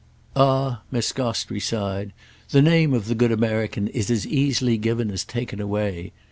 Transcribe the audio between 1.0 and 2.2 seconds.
Gostrey sighed,